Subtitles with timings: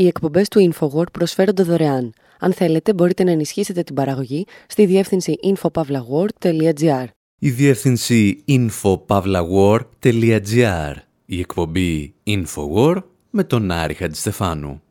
[0.00, 2.12] Οι εκπομπές του InfoWord προσφέρονται δωρεάν.
[2.38, 7.04] Αν θέλετε, μπορείτε να ενισχύσετε την παραγωγή στη διεύθυνση infopavlagor.gr.
[7.38, 10.94] Η διεύθυνση infopavlagor.gr.
[11.24, 14.82] Η εκπομπή InfoWord με τον Άρη Χατζηστεφάνου.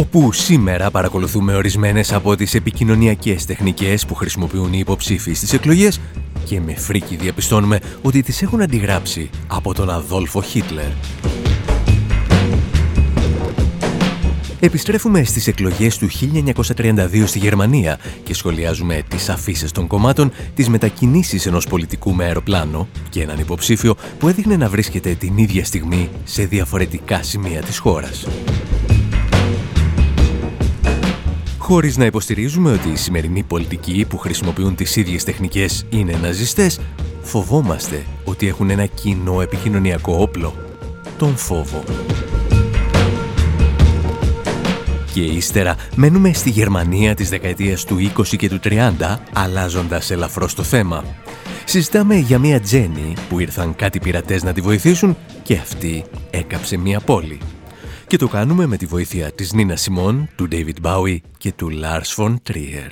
[0.00, 6.00] όπου σήμερα παρακολουθούμε ορισμένες από τις επικοινωνιακές τεχνικές που χρησιμοποιούν οι υποψήφοι στις εκλογές
[6.44, 10.90] και με φρίκι διαπιστώνουμε ότι τις έχουν αντιγράψει από τον Αδόλφο Χίτλερ.
[14.62, 21.46] Επιστρέφουμε στις εκλογές του 1932 στη Γερμανία και σχολιάζουμε τις αφήσει των κομμάτων, τις μετακινήσεις
[21.46, 26.44] ενός πολιτικού με αεροπλάνο και έναν υποψήφιο που έδειχνε να βρίσκεται την ίδια στιγμή σε
[26.44, 28.26] διαφορετικά σημεία της χώρας.
[31.70, 36.80] Χωρίς να υποστηρίζουμε ότι οι σημερινοί πολιτικοί που χρησιμοποιούν τις ίδιες τεχνικές είναι ναζιστές,
[37.22, 40.54] φοβόμαστε ότι έχουν ένα κοινό επικοινωνιακό όπλο,
[41.18, 41.84] τον φόβο.
[45.12, 50.62] Και ύστερα μένουμε στη Γερμανία της δεκαετίας του 20 και του 30, αλλάζοντας ελαφρώς το
[50.62, 51.04] θέμα.
[51.64, 57.00] Συζητάμε για μια Τζέννη που ήρθαν κάτι πειρατές να τη βοηθήσουν και αυτή έκαψε μια
[57.00, 57.38] πόλη.
[58.10, 62.24] Και το κάνουμε με τη βοήθεια της Νίνα Σιμών, του David Bowie και του Lars
[62.24, 62.90] von Trier.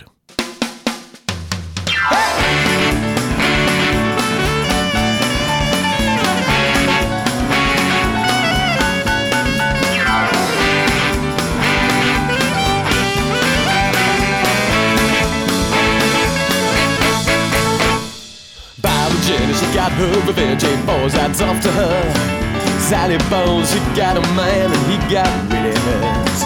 [19.58, 22.47] she got her revenge, ain't boys, that's off to her.
[22.89, 26.41] Sally Bones, she got a man and he got really hurt.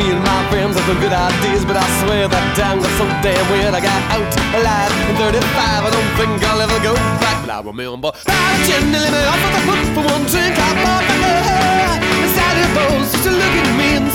[0.00, 3.04] Me and my friends have some good ideas, but I swear that town got so
[3.20, 3.76] damn weird.
[3.76, 4.24] I got out
[4.56, 7.36] alive in 35, I don't think I'll ever go back.
[7.44, 8.16] But I remember
[8.64, 10.56] Jenny let me off with the hook for one drink.
[10.56, 12.00] I bought for her.
[12.00, 14.00] And Sally Bones used to look at me.
[14.00, 14.08] And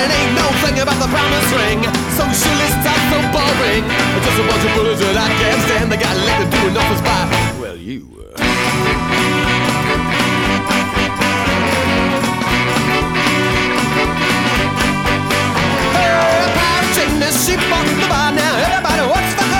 [0.00, 1.84] it ain't no thing about the promise ring.
[2.16, 3.84] Socialists are so boring.
[4.16, 5.92] Just a bunch of bullets that I can't stand.
[5.92, 7.28] They got elected doing office by.
[7.60, 8.08] Well, you.
[16.94, 18.32] chain to ship on the bar.
[18.32, 19.51] Now everybody, what's the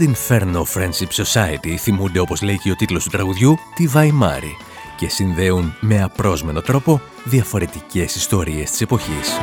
[0.00, 4.56] Inferno Friendship Society θυμούνται όπως λέει και ο τίτλος του τραγουδιού τη Βαϊμάρη
[4.96, 9.38] και συνδέουν με απρόσμενο τρόπο διαφορετικές ιστορίες της εποχής.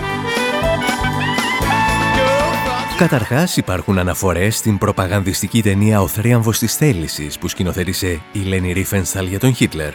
[2.97, 9.27] Καταρχάς υπάρχουν αναφορές στην προπαγανδιστική ταινία «Ο θρίαμβος της θέλησης» που σκηνοθέτησε η Λένι Ρίφενσταλ
[9.27, 9.93] για τον Χίτλερ.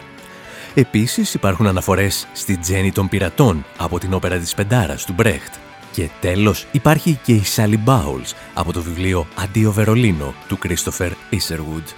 [0.73, 5.53] Επίσης υπάρχουν αναφορές στη Τζέννη των πειρατών από την όπερα της Πεντάρας του Μπρέχτ
[5.91, 11.93] και τέλος υπάρχει και η Sally Bowles από το βιβλίο «Αντίο Βερολίνο» του Christopher Isherwood.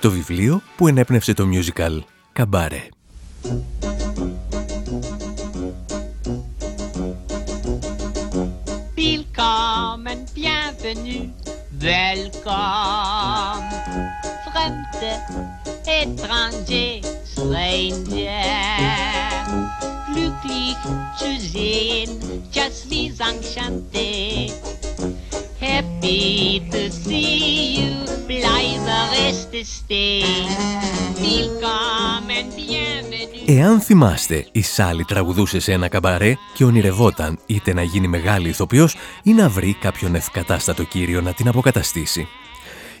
[0.00, 1.98] Το βιβλίο που ενέπνευσε το musical
[2.32, 2.88] «Καμπάρε».
[8.96, 11.26] Willkommen, bienvenue,
[11.86, 13.68] welcome,
[14.46, 15.12] fremde,
[16.00, 17.00] étranger,
[17.32, 19.19] stranger.
[20.70, 20.76] Glücklich
[21.18, 22.10] zu sehen,
[22.52, 24.50] just wie enchanté.
[25.60, 27.92] Happy to see you,
[28.26, 30.22] bleibe reste stay.
[31.20, 33.44] Willkommen, bienvenue.
[33.46, 38.96] Εάν θυμάστε, η Σάλη τραγουδούσε σε ένα καμπαρέ και ονειρευόταν είτε να γίνει μεγάλη ηθοποιός
[39.22, 42.28] ή να βρει κάποιον ευκατάστατο κύριο να την αποκαταστήσει.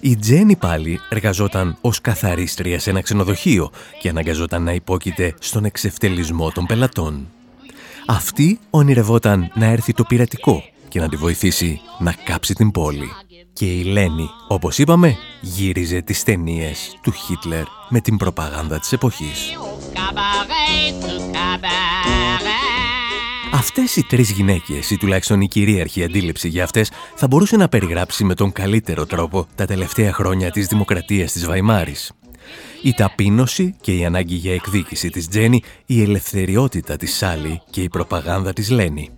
[0.00, 6.50] Η Τζένι πάλι εργαζόταν ως καθαρίστρια σε ένα ξενοδοχείο και αναγκαζόταν να υπόκειται στον εξευτελισμό
[6.50, 7.28] των πελατών.
[8.06, 13.10] Αυτή ονειρευόταν να έρθει το πειρατικό και να τη βοηθήσει να κάψει την πόλη.
[13.52, 19.56] Και η Λένη, όπως είπαμε, γύριζε τις ταινίες του Χίτλερ με την προπαγάνδα της εποχής.
[23.52, 28.24] Αυτές οι τρεις γυναίκες, ή τουλάχιστον η κυρίαρχη αντίληψη για αυτές, θα μπορούσε να περιγράψει
[28.24, 32.12] με τον καλύτερο τρόπο τα τελευταία χρόνια της δημοκρατίας της Βαϊμάρης.
[32.82, 37.88] Η ταπείνωση και η ανάγκη για εκδίκηση της Τζέννη, η ελευθεριότητα της Σάλι και η
[37.88, 39.10] προπαγάνδα της Λένη.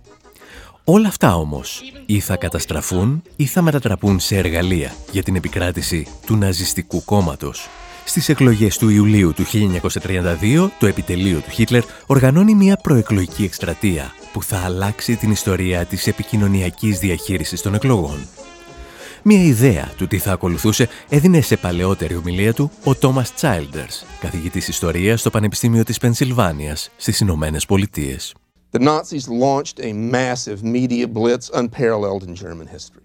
[0.83, 6.35] Όλα αυτά όμως ή θα καταστραφούν ή θα μετατραπούν σε εργαλεία για την επικράτηση του
[6.35, 7.69] ναζιστικού κόμματος.
[8.05, 14.43] Στις εκλογές του Ιουλίου του 1932, το επιτελείο του Χίτλερ οργανώνει μια προεκλογική εκστρατεία που
[14.43, 18.27] θα αλλάξει την ιστορία της επικοινωνιακής διαχείρισης των εκλογών.
[19.25, 24.67] Μια ιδέα του τι θα ακολουθούσε έδινε σε παλαιότερη ομιλία του ο Τόμας Τσάιλντερς, καθηγητής
[24.67, 28.33] ιστορίας στο Πανεπιστήμιο της Πενσιλβάνιας στις Ηνωμένες Πολιτείες.
[28.71, 33.02] The Nazis launched a massive media blitz unparalleled in German history.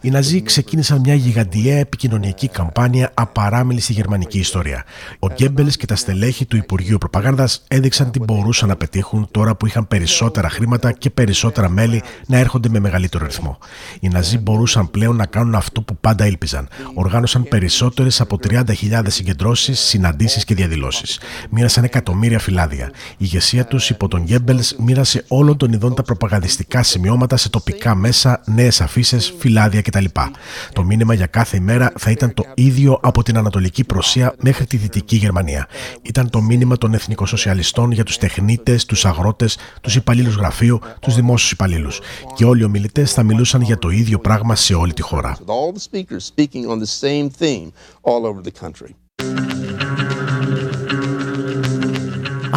[0.00, 4.84] Οι Ναζί ξεκίνησαν μια γιγαντιαία επικοινωνιακή καμπάνια απαράμιλης στη γερμανική ιστορία.
[5.18, 9.66] Ο Γκέμπελς και τα στελέχη του Υπουργείου Προπαγάνδας έδειξαν τι μπορούσαν να πετύχουν τώρα που
[9.66, 13.58] είχαν περισσότερα χρήματα και περισσότερα μέλη να έρχονται με μεγαλύτερο ρυθμό.
[14.00, 16.68] Οι Ναζί μπορούσαν πλέον να κάνουν αυτό που πάντα ήλπιζαν.
[16.94, 18.62] Οργάνωσαν περισσότερες από 30.000
[19.06, 21.20] συγκεντρώσεις, συναντήσεις και διαδηλώσεις.
[21.50, 22.90] Μοίρασαν εκατομμύρια φυλάδια.
[23.12, 27.94] Η ηγεσία τους υπό τον Γκέμπελς μοίρασε όλων των ειδών τα προπαγανδιστικά σημειώματα σε τοπικά
[27.94, 30.04] μέσα, νέες αφήσει, φυλάδια κτλ.
[30.72, 34.76] Το μήνυμα για κάθε ημέρα θα ήταν το ίδιο από την Ανατολική Προσία μέχρι τη
[34.76, 35.68] Δυτική Γερμανία.
[36.02, 41.52] Ήταν το μήνυμα των εθνικοσοσιαλιστών για τους τεχνίτες, τους αγρότες, τους υπαλλήλους γραφείου, τους δημόσιους
[41.52, 42.00] υπαλλήλους.
[42.34, 45.36] Και όλοι οι ομιλητές θα μιλούσαν για το ίδιο πράγμα σε όλη τη χώρα.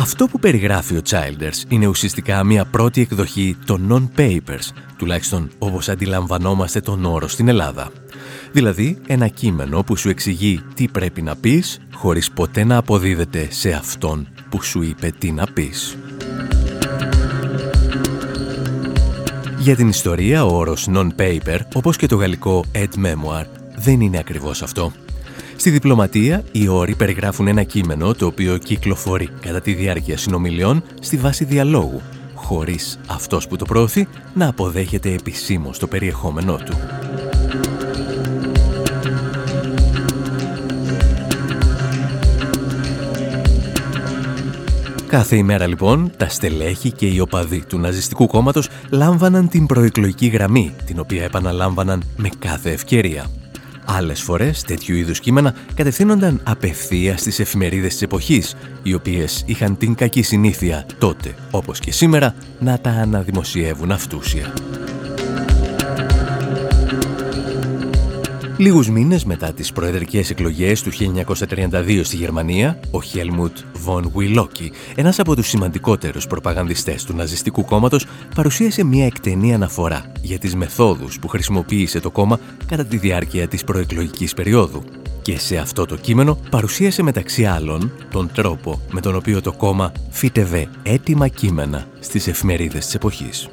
[0.05, 6.79] Αυτό που περιγράφει ο Childers είναι ουσιαστικά μια πρώτη εκδοχή των non-papers, τουλάχιστον όπως αντιλαμβανόμαστε
[6.79, 7.91] τον όρο στην Ελλάδα.
[8.51, 13.71] Δηλαδή ένα κείμενο που σου εξηγεί τι πρέπει να πεις, χωρίς ποτέ να αποδίδεται σε
[13.71, 15.97] αυτόν που σου είπε τι να πεις.
[19.57, 24.61] Για την ιστορία, ο όρος non-paper, όπως και το γαλλικό «ed memoir», δεν είναι ακριβώς
[24.61, 24.91] αυτό.
[25.55, 31.17] Στη διπλωματία, οι όροι περιγράφουν ένα κείμενο το οποίο κυκλοφορεί κατά τη διάρκεια συνομιλιών στη
[31.17, 32.01] βάση διαλόγου,
[32.33, 36.77] χωρίς αυτός που το προωθεί να αποδέχεται επισήμως το περιεχόμενό του.
[45.07, 50.75] Κάθε ημέρα λοιπόν, τα στελέχη και οι οπαδοί του ναζιστικού κόμματος λάμβαναν την προεκλογική γραμμή,
[50.85, 53.25] την οποία επαναλάμβαναν με κάθε ευκαιρία.
[53.85, 59.95] Άλλες φορές τέτοιου είδους κείμενα κατευθύνονταν απευθείας στις εφημερίδες της εποχής, οι οποίες είχαν την
[59.95, 64.53] κακή συνήθεια τότε, όπως και σήμερα, να τα αναδημοσιεύουν αυτούσια.
[68.57, 75.19] Λίγους μήνες μετά τις προεδρικές εκλογές του 1932 στη Γερμανία, ο Χέλμουτ Βον Βουιλόκι, ένας
[75.19, 78.05] από τους σημαντικότερους προπαγανδιστές του ναζιστικού κόμματος,
[78.35, 83.63] παρουσίασε μια εκτενή αναφορά για τις μεθόδους που χρησιμοποίησε το κόμμα κατά τη διάρκεια της
[83.63, 84.83] προεκλογικής περίοδου.
[85.21, 89.91] Και σε αυτό το κείμενο παρουσίασε μεταξύ άλλων τον τρόπο με τον οποίο το κόμμα
[90.09, 93.49] φύτευε έτοιμα κείμενα στις εφημερίδες της εποχής.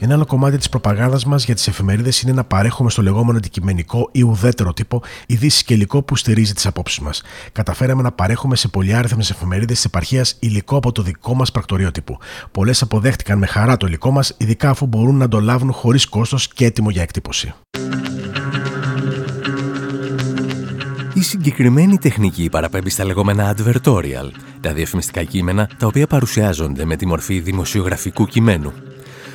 [0.00, 4.08] Ένα άλλο κομμάτι της προπαγάνδας μας για τις εφημερίδες είναι να παρέχουμε στο λεγόμενο αντικειμενικό
[4.12, 7.22] ή ουδέτερο τύπο ειδήσει και υλικό που στηρίζει τις απόψεις μας.
[7.52, 12.18] Καταφέραμε να παρέχουμε σε πολυάριθμες εφημερίδες της επαρχίας υλικό από το δικό μας πρακτορείο τύπου.
[12.50, 16.48] Πολλές αποδέχτηκαν με χαρά το υλικό μας, ειδικά αφού μπορούν να το λάβουν χωρίς κόστος
[16.48, 17.54] και έτοιμο για εκτύπωση.
[21.14, 24.30] Η συγκεκριμένη τεχνική παραπέμπει στα λεγόμενα advertorial,
[24.60, 28.72] τα διαφημιστικά κείμενα τα οποία παρουσιάζονται με τη μορφή δημοσιογραφικού κειμένου.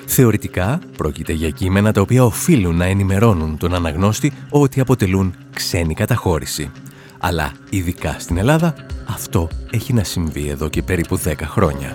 [0.05, 6.71] Θεωρητικά, πρόκειται για κείμενα τα οποία οφείλουν να ενημερώνουν τον αναγνώστη ότι αποτελούν ξένη καταχώρηση.
[7.19, 8.75] Αλλά ειδικά στην Ελλάδα,
[9.07, 11.91] αυτό έχει να συμβεί εδώ και περίπου 10 χρόνια.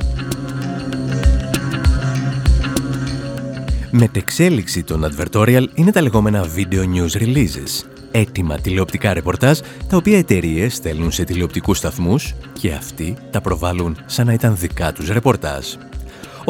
[3.90, 10.74] Μετεξέλιξη των advertorial είναι τα λεγόμενα video news releases, έτοιμα τηλεοπτικά ρεπορτάζ τα οποία εταιρείες
[10.74, 15.66] στέλνουν σε τηλεοπτικούς σταθμούς και αυτοί τα προβάλλουν σαν να ήταν δικά τους ρεπορτάζ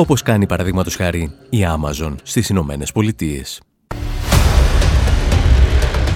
[0.01, 3.43] όπως κάνει παραδείγματος χάρη η Amazon στις Ηνωμένε Πολιτείε.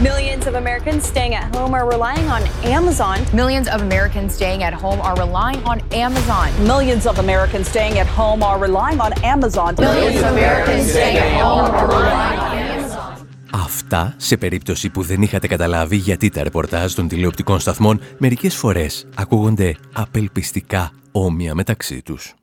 [0.08, 2.42] Millions of Americans staying at home are relying on
[2.78, 3.16] Amazon.
[3.42, 6.46] Millions of Americans staying at home are relying on Amazon.
[6.72, 9.70] Millions of Americans staying at home are relying on Amazon.
[9.88, 13.12] Millions of Americans staying at home are relying on Amazon.
[13.50, 19.06] Αυτά σε περίπτωση που δεν είχατε καταλάβει γιατί τα ρεπορτάζ των τηλεοπτικών σταθμών μερικές φορές
[19.14, 22.34] ακούγονται απελπιστικά όμοια μεταξύ τους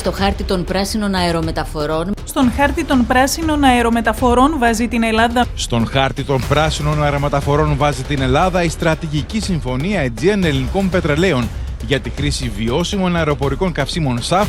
[0.00, 2.12] στο χάρτη των πράσινων αερομεταφορών.
[2.24, 5.46] Στον χάρτη των πράσινων αερομεταφορών βάζει την Ελλάδα.
[5.54, 11.48] Στον χάρτη των πράσινων αερομεταφορών βάζει την Ελλάδα η στρατηγική συμφωνία Αιτζίαν Ελληνικών Πετρελαίων
[11.86, 14.48] για τη χρήση βιώσιμων αεροπορικών καυσίμων ΣΑΦ.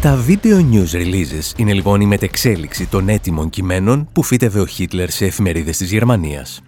[0.00, 5.10] Τα video news releases είναι λοιπόν η μετεξέλιξη των έτοιμων κειμένων που φύτευε ο Χίτλερ
[5.10, 6.60] σε εφημερίδες της Γερμανίας.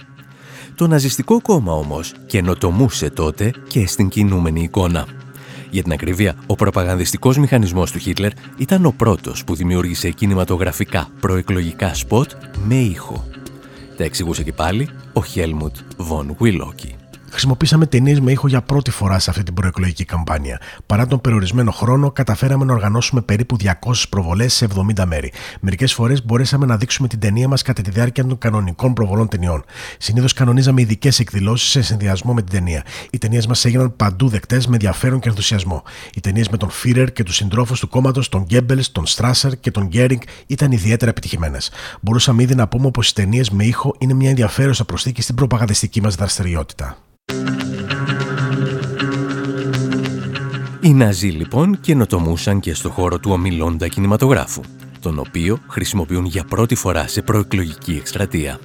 [0.74, 5.06] Το ναζιστικό κόμμα όμως καινοτομούσε τότε και στην κινούμενη εικόνα.
[5.70, 11.94] Για την ακρίβεια, ο προπαγανδιστικός μηχανισμός του Χίτλερ ήταν ο πρώτος που δημιούργησε κινηματογραφικά προεκλογικά
[11.94, 12.30] σποτ
[12.66, 13.24] με ήχο.
[13.96, 16.94] Τα εξηγούσε και πάλι ο Χέλμουτ Βον Βιλόκι
[17.30, 20.60] χρησιμοποίησαμε ταινίες με ήχο για πρώτη φορά σε αυτή την προεκλογική καμπάνια.
[20.86, 23.70] Παρά τον περιορισμένο χρόνο, καταφέραμε να οργανώσουμε περίπου 200
[24.08, 25.32] προβολές σε 70 μέρη.
[25.60, 29.64] Μερικές φορές μπορέσαμε να δείξουμε την ταινία μας κατά τη διάρκεια των κανονικών προβολών ταινιών.
[29.98, 32.84] Συνήθως κανονίζαμε ειδικές εκδηλώσεις σε συνδυασμό με την ταινία.
[33.10, 35.82] Οι ταινίες μας έγιναν παντού δεκτές με ενδιαφέρον και ενθουσιασμό.
[36.14, 39.70] Οι ταινίες με τον Φίρερ και τους συντρόφους του κόμματος, τον Γκέμπελ, τον Στράσερ και
[39.70, 41.70] τον Γκέρινγκ ήταν ιδιαίτερα επιτυχημένες.
[42.00, 46.00] Μπορούσαμε ήδη να πούμε πως οι ταινίες με ήχο είναι μια ενδιαφέρουσα προσθήκη στην προπαγανδιστική
[46.00, 46.96] μας δραστηριότητα.
[50.82, 54.62] Οι Ναζί λοιπόν καινοτομούσαν και στο χώρο του ομιλώντα κινηματογράφου,
[55.00, 58.58] τον οποίο χρησιμοποιούν για πρώτη φορά σε προεκλογική εκστρατεία.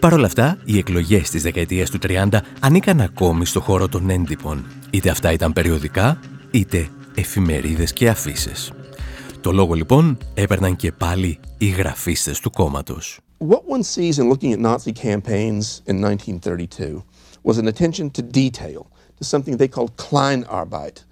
[0.00, 2.28] Παρ' όλα αυτά, οι εκλογές της δεκαετίας του 30
[2.60, 4.64] ανήκαν ακόμη στο χώρο των έντυπων.
[4.90, 6.18] Είτε αυτά ήταν περιοδικά,
[6.50, 8.72] είτε εφημερίδες και αφήσεις.
[9.40, 13.20] Το λόγο λοιπόν έπαιρναν και πάλι οι γραφίστες του κόμματος.
[13.38, 17.04] What one sees in looking at Nazi campaigns in 1932
[17.42, 21.04] was an attention to detail, to something they called Kleinarbeit,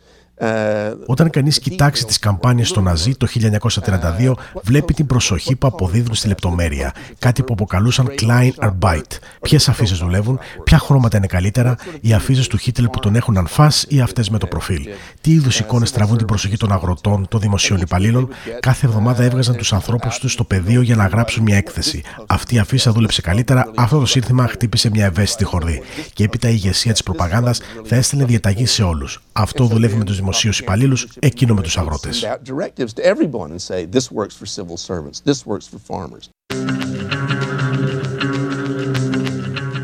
[1.06, 6.28] Όταν κανείς κοιτάξει τις καμπάνιες των Ναζί το 1932, βλέπει την προσοχή που αποδίδουν στη
[6.28, 9.18] λεπτομέρεια, κάτι που αποκαλούσαν Klein Arbeit.
[9.40, 13.72] Ποιες αφήσει δουλεύουν, ποια χρώματα είναι καλύτερα, οι αφήσει του Χίτλερ που τον έχουν ανφά
[13.88, 14.82] ή αυτές με το προφίλ.
[15.20, 18.28] Τι είδους εικόνες τραβούν την προσοχή των αγροτών, των δημοσίων υπαλλήλων.
[18.60, 22.02] Κάθε εβδομάδα έβγαζαν τους ανθρώπους τους στο πεδίο για να γράψουν μια έκθεση.
[22.26, 25.82] Αυτή η αφήσα δούλεψε καλύτερα, αυτό το σύνθημα χτύπησε μια ευαίσθητη χορδή.
[26.12, 29.20] Και έπειτα η ηγεσία της προπαγάνδας θα έστειλε διαταγή σε όλους.
[29.32, 32.26] Αυτό δουλεύει με τους δημοσίου υπαλλήλους, εκείνο με τους αγρότες.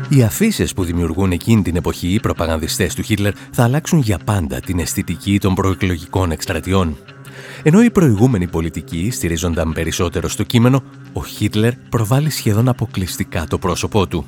[0.09, 4.59] Οι αφήσεις που δημιουργούν εκείνη την εποχή οι προπαγανδιστές του Χίτλερ θα αλλάξουν για πάντα
[4.59, 6.97] την αισθητική των προεκλογικών εκστρατιών.
[7.63, 10.83] Ενώ οι προηγούμενοι πολιτικοί στηρίζονταν περισσότερο στο κείμενο,
[11.13, 14.27] ο Χίτλερ προβάλλει σχεδόν αποκλειστικά το πρόσωπό του.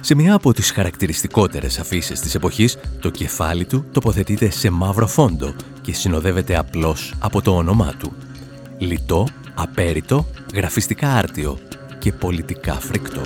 [0.00, 5.54] Σε μια από τις χαρακτηριστικότερες αφήσεις της εποχής, το κεφάλι του τοποθετείται σε μαύρο φόντο
[5.80, 8.12] και συνοδεύεται απλώς από το όνομά του.
[8.78, 11.58] Λιτό, απέριτο, γραφιστικά άρτιο
[11.98, 13.20] και πολιτικά φρικτό.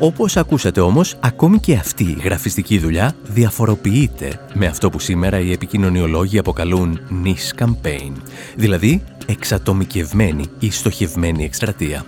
[0.00, 5.52] Όπως ακούσατε όμως, ακόμη και αυτή η γραφιστική δουλειά διαφοροποιείται με αυτό που σήμερα οι
[5.52, 8.12] επικοινωνιολόγοι αποκαλούν niche campaign,
[8.56, 12.04] δηλαδή εξατομικευμένη ή στοχευμένη εκστρατεία.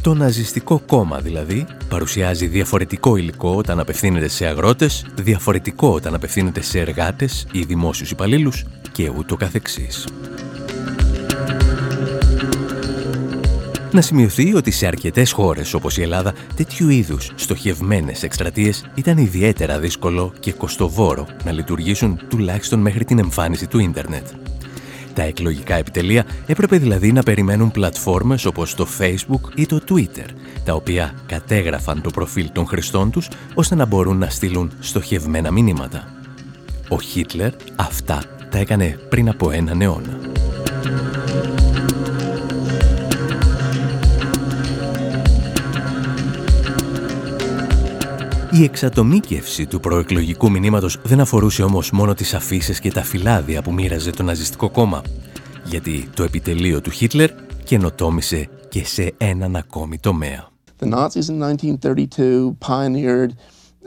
[0.00, 6.78] Το ναζιστικό κόμμα δηλαδή παρουσιάζει διαφορετικό υλικό όταν απευθύνεται σε αγρότες, διαφορετικό όταν απευθύνεται σε
[6.78, 10.06] εργάτες ή δημόσιους υπαλλήλους και ούτω καθεξής.
[13.92, 19.78] Να σημειωθεί ότι σε αρκετές χώρες όπως η Ελλάδα τέτοιου είδους στοχευμένες εκστρατείες ήταν ιδιαίτερα
[19.78, 24.26] δύσκολο και κοστοβόρο να λειτουργήσουν τουλάχιστον μέχρι την εμφάνιση του ίντερνετ.
[25.14, 30.28] Τα εκλογικά επιτελεία έπρεπε δηλαδή να περιμένουν πλατφόρμες όπως το Facebook ή το Twitter,
[30.64, 36.08] τα οποία κατέγραφαν το προφίλ των χρηστών τους ώστε να μπορούν να στείλουν στοχευμένα μηνύματα.
[36.88, 40.18] Ο Χίτλερ αυτά τα έκανε πριν από έναν αιώνα.
[48.52, 53.72] Η εξατομίκευση του προεκλογικού μηνύματος δεν αφορούσε όμως μόνο τις αφήσεις και τα φυλάδια που
[53.72, 55.02] μοίραζε το ναζιστικό κόμμα,
[55.64, 57.30] γιατί το επιτελείο του Χίτλερ
[57.64, 60.48] καινοτόμησε και σε έναν ακόμη τομέα.
[60.80, 63.30] The Nazis in 1932 pioneered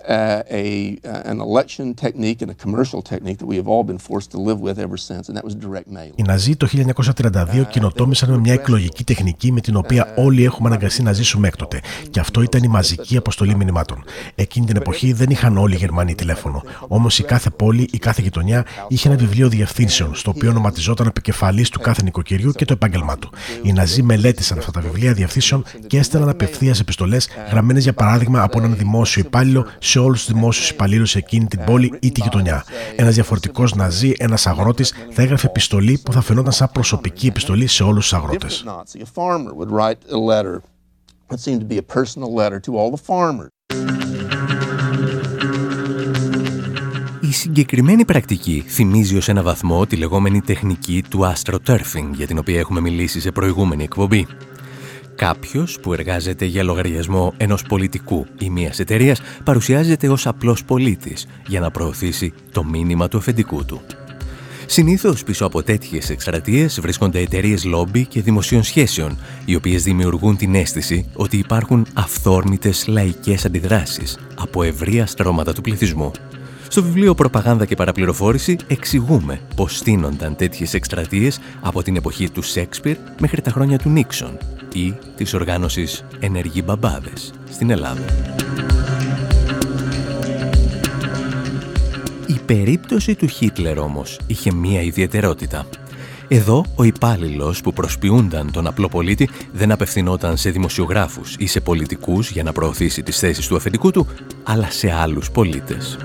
[0.07, 3.99] Uh, a, uh, an election technique and a commercial technique that we have all been
[4.09, 6.11] forced to live with ever since, and that was direct mail.
[6.15, 11.03] Οι Ναζί το 1932 κοινοτόμησαν με μια εκλογική τεχνική με την οποία όλοι έχουμε αναγκαστεί
[11.03, 11.79] να ζήσουμε έκτοτε.
[12.09, 14.03] Και αυτό ήταν η μαζική αποστολή μηνυμάτων.
[14.35, 16.63] Εκείνη την εποχή δεν είχαν όλοι οι Γερμανοί τηλέφωνο.
[16.87, 21.69] Όμως η κάθε πόλη, η κάθε γειτονιά είχε ένα βιβλίο διευθύνσεων, στο οποίο ονοματιζόταν επικεφαλής
[21.69, 23.29] του κάθε νοικοκυριού και το επάγγελμά του.
[23.63, 28.57] Οι Ναζί μελέτησαν αυτά τα βιβλία διευθύνσεων και έστελναν απευθείας επιστολές γραμμένες για παράδειγμα από
[28.57, 32.65] έναν δημόσιο υπάλληλο σε όλους τους δημόσιους υπαλλήλους σε εκείνη την πόλη ή τη γειτονιά.
[32.95, 37.83] Ένας διαφορετικός ναζί, ένας αγρότης, θα έγραφε επιστολή που θα φαινόταν σαν προσωπική επιστολή σε
[37.83, 38.65] όλους τους αγρότες.
[47.21, 52.59] Η συγκεκριμένη πρακτική θυμίζει ως ένα βαθμό τη λεγόμενη τεχνική του astroturfing για την οποία
[52.59, 54.27] έχουμε μιλήσει σε προηγούμενη εκπομπή
[55.15, 61.59] κάποιος που εργάζεται για λογαριασμό ενός πολιτικού ή μιας εταιρείας παρουσιάζεται ως απλός πολίτης για
[61.59, 63.81] να προωθήσει το μήνυμα του αφεντικού του.
[64.65, 70.55] Συνήθως πίσω από τέτοιες εκστρατείες βρίσκονται εταιρείες λόμπι και δημοσίων σχέσεων, οι οποίες δημιουργούν την
[70.55, 76.11] αίσθηση ότι υπάρχουν αυθόρμητες λαϊκές αντιδράσεις από ευρεία στρώματα του πληθυσμού.
[76.67, 82.97] Στο βιβλίο «Προπαγάνδα και παραπληροφόρηση» εξηγούμε πώς στείνονταν τέτοιες εκστρατείες από την εποχή του Σέξπιρ
[83.19, 84.37] μέχρι τα χρόνια του Νίξον
[84.73, 88.05] ή της οργάνωσης «Ενεργοί Μπαμπάδες» στην Ελλάδα.
[92.27, 95.65] Η περίπτωση του Χίτλερ όμως είχε μία ιδιαιτερότητα.
[96.27, 102.29] Εδώ ο υπάλληλος που προσποιούνταν τον απλό πολίτη δεν απευθυνόταν σε δημοσιογράφους ή σε πολιτικούς
[102.31, 104.07] για να προωθήσει τις θέσεις του αφεντικού του,
[104.43, 105.97] αλλά σε άλλους πολίτες.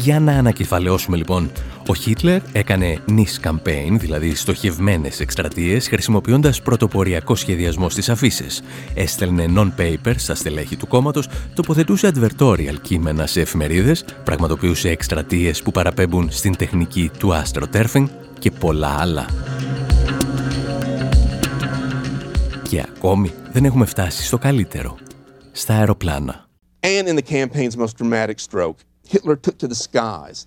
[0.00, 1.50] Για να ανακεφαλαιώσουμε λοιπόν
[1.88, 8.62] ο Χίτλερ έκανε niche campaign, δηλαδή στοχευμένες εκστρατείες, χρησιμοποιώντας πρωτοποριακό σχεδιασμό στις αφήσεις.
[8.94, 16.30] Έστελνε non-paper στα στελέχη του κόμματος, τοποθετούσε advertorial κείμενα σε εφημερίδες, πραγματοποιούσε εκστρατείες που παραπέμπουν
[16.30, 18.06] στην τεχνική του astroturfing
[18.38, 19.26] και πολλά άλλα.
[22.68, 24.96] Και ακόμη δεν έχουμε φτάσει στο καλύτερο,
[25.52, 26.48] στα αεροπλάνα.
[26.80, 28.78] And in the campaign's most dramatic stroke,
[29.10, 30.46] Hitler took to the skies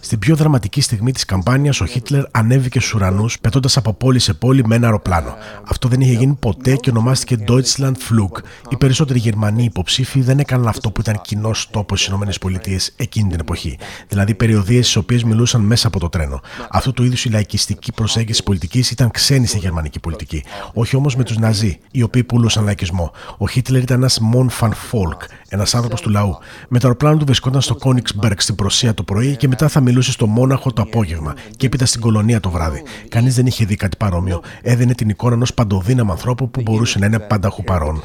[0.00, 4.34] στην πιο δραματική στιγμή της καμπάνιας, ο Χίτλερ ανέβηκε στους ουρανούς, πετώντας από πόλη σε
[4.34, 5.34] πόλη με ένα αεροπλάνο.
[5.68, 8.42] Αυτό δεν είχε γίνει ποτέ και ονομάστηκε Deutschland Flug.
[8.68, 13.40] Οι περισσότεροι Γερμανοί υποψήφοι δεν έκαναν αυτό που ήταν κοινό τόπο στις ΗΠΑ εκείνη την
[13.40, 13.78] εποχή.
[14.08, 16.40] Δηλαδή περιοδίες στις οποίες μιλούσαν μέσα από το τρένο.
[16.70, 20.44] Αυτού του είδους η λαϊκιστική προσέγγιση πολιτικής ήταν ξένη στη γερμανική πολιτική.
[20.72, 23.12] Όχι όμως με τους Ναζί, οι οποίοι πουλούσαν λαϊκισμό.
[23.38, 26.38] Ο Χίτλερ ήταν ένας Mon van Volk, ένας άνθρωπος του λαού.
[26.68, 27.74] Με το αεροπλάνο του βρισκόταν στο
[28.12, 31.86] Κόνιξμπεργκ στην Προσία το πρωί και μετά θα μιλούσε στο Μόναχο το απόγευμα και έπειτα
[31.86, 32.82] στην Κολονία το βράδυ.
[33.08, 34.42] Κανείς δεν είχε δει κάτι παρόμοιο.
[34.62, 38.02] Έδινε την εικόνα ενός παντοδύναμου ανθρώπου που μπορούσε να είναι πανταχού παρόν.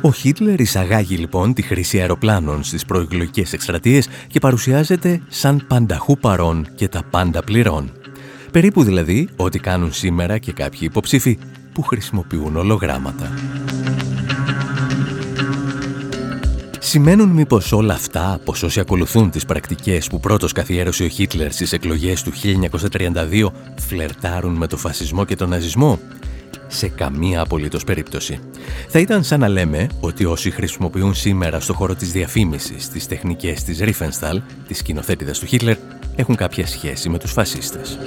[0.00, 6.66] Ο Χίτλερ εισαγάγει λοιπόν τη χρήση αεροπλάνων στις προεκλογικές εκστρατείες και παρουσιάζεται σαν πανταχού παρόν
[6.74, 7.92] και τα πάντα πληρών.
[8.52, 11.38] Περίπου δηλαδή ό,τι κάνουν σήμερα και κάποιοι υποψήφοι
[11.74, 13.30] που χρησιμοποιούν ολογράμματα.
[16.78, 21.72] Σημαίνουν μήπως όλα αυτά πως όσοι ακολουθούν τις πρακτικές που πρώτος καθιέρωσε ο Χίτλερ στις
[21.72, 25.98] εκλογές του 1932 φλερτάρουν με το φασισμό και τον ναζισμό;
[26.66, 28.38] Σε καμία απολύτως περίπτωση.
[28.88, 33.62] Θα ήταν σαν να λέμε ότι όσοι χρησιμοποιούν σήμερα στο χώρο της διαφήμισης τις τεχνικές
[33.62, 35.76] της Riefenstahl, της σκηνοθέτηδας του Χίτλερ,
[36.16, 37.98] έχουν κάποια σχέση με τους φασίστες.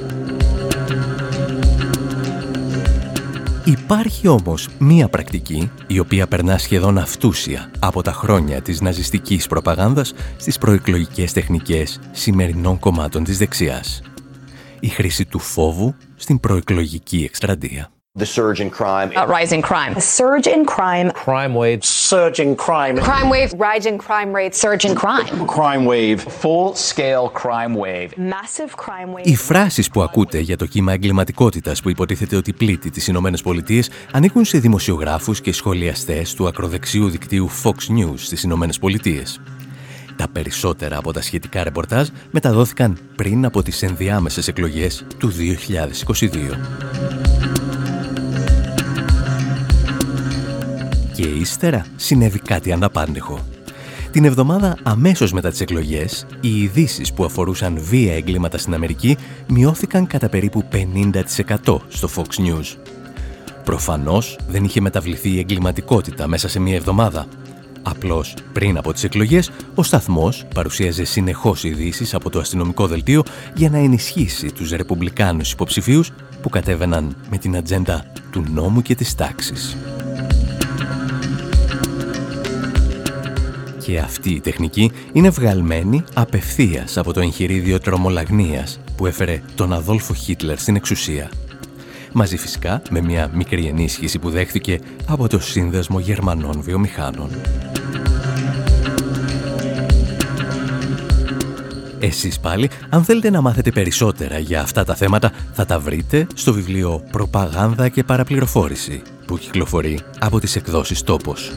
[3.68, 10.14] Υπάρχει όμως μία πρακτική η οποία περνά σχεδόν αυτούσια από τα χρόνια της ναζιστικής προπαγάνδας
[10.38, 14.02] στις προεκλογικές τεχνικές σημερινών κομμάτων της δεξιάς.
[14.80, 17.92] Η χρήση του φόβου στην προεκλογική εκστρατεία.
[18.18, 19.10] The surge in crime.
[19.16, 19.94] Uh, rising crime.
[19.96, 21.12] A surge in crime.
[21.12, 21.84] Crime wave.
[21.84, 22.96] Surge in crime.
[23.10, 23.50] Crime wave.
[23.70, 24.58] Rising crime rates.
[24.66, 25.28] Surge in crime.
[25.58, 26.20] Crime wave.
[26.44, 28.10] Full scale crime wave.
[28.18, 29.26] Massive crime wave.
[29.26, 33.90] Οι φράσεις που ακούτε για το κύμα εγκληματικότητας που υποτίθεται ότι πλήττει τις Ηνωμένες Πολιτείες
[34.12, 39.42] ανήκουν σε δημοσιογράφους και σχολιαστές του ακροδεξιού δικτύου Fox News στις Ηνωμένες Πολιτείες.
[40.16, 47.37] Τα περισσότερα από τα σχετικά ρεπορτάζ μεταδόθηκαν πριν από τις ενδιάμεσες εκλογές του 2022.
[51.18, 53.40] Και ύστερα συνέβη κάτι αναπάντεχο.
[54.12, 60.08] Την εβδομάδα αμέσως μετά τις εκλογές, οι ειδήσεις που αφορούσαν βία εγκλήματα στην Αμερική μειώθηκαν
[60.08, 62.76] κατά περίπου 50% στο Fox News.
[63.64, 67.26] Προφανώς δεν είχε μεταβληθεί η εγκληματικότητα μέσα σε μία εβδομάδα.
[67.82, 73.24] Απλώς πριν από τις εκλογές, ο σταθμός παρουσίαζε συνεχώς ειδήσεις από το αστυνομικό δελτίο
[73.56, 79.16] για να ενισχύσει τους ρεπουμπλικάνους υποψηφίους που κατέβαιναν με την ατζέντα του νόμου και της
[79.16, 79.78] τάξης.
[83.88, 90.14] Και αυτή η τεχνική είναι βγαλμένη απευθείας από το εγχειρίδιο τρομολαγνίας που έφερε τον Αδόλφο
[90.14, 91.32] Χίτλερ στην εξουσία.
[92.14, 97.30] Μαζί φυσικά με μια μικρή ενίσχυση που δέχθηκε από το Σύνδεσμο Γερμανών Βιομηχάνων.
[102.00, 106.54] Εσείς πάλι, αν θέλετε να μάθετε περισσότερα για αυτά τα θέματα, θα τα βρείτε στο
[106.54, 111.52] βιβλίο «Προπαγάνδα και παραπληροφόρηση» που κυκλοφορεί από τις εκδόσεις «Τόπος».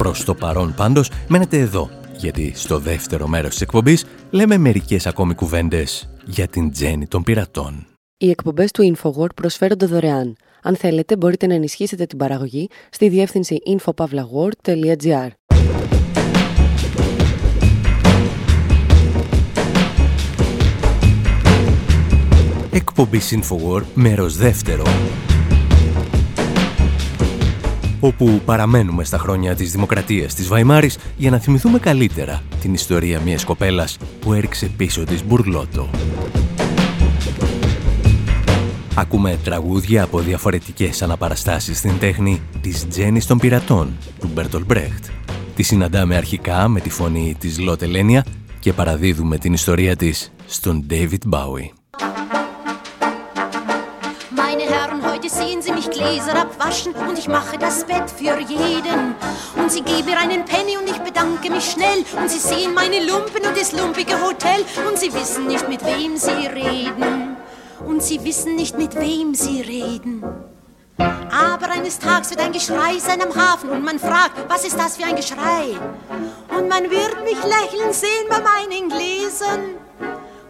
[0.00, 5.34] Προς το παρόν πάντως μένετε εδώ, γιατί στο δεύτερο μέρος της εκπομπής λέμε μερικές ακόμη
[5.34, 7.86] κουβέντες για την τζέννη των πειρατών.
[8.16, 10.36] Οι εκπομπές του InfoWord προσφέρονται δωρεάν.
[10.62, 15.28] Αν θέλετε μπορείτε να ενισχύσετε την παραγωγή στη διεύθυνση infopavlagor.gr
[22.70, 24.82] Εκπομπής InfoWord, μέρος δεύτερο.
[28.00, 33.44] Όπου παραμένουμε στα χρόνια της δημοκρατίας της Βαϊμάρης για να θυμηθούμε καλύτερα την ιστορία μιας
[33.44, 35.90] κοπέλας που έριξε πίσω της μπουρλότο.
[38.94, 45.04] Ακούμε τραγούδια από διαφορετικές αναπαραστάσεις στην τέχνη της Τζέννης των Πειρατών, του Μπέρτολ Μπρέχτ.
[45.56, 48.24] Τη συναντάμε αρχικά με τη φωνή της Λότε Λένια
[48.58, 51.79] και παραδίδουμε την ιστορία της στον David Bowie.
[55.28, 59.14] Sehen Sie mich Gläser abwaschen und ich mache das Bett für jeden.
[59.56, 62.04] Und Sie geben mir einen Penny und ich bedanke mich schnell.
[62.20, 66.16] Und Sie sehen meine Lumpen und das lumpige Hotel und Sie wissen nicht, mit wem
[66.16, 67.36] Sie reden.
[67.86, 70.24] Und Sie wissen nicht, mit wem Sie reden.
[70.98, 74.96] Aber eines Tages wird ein Geschrei sein am Hafen und man fragt, was ist das
[74.96, 75.76] für ein Geschrei?
[76.56, 79.76] Und man wird mich lächeln sehen bei meinen Gläsern.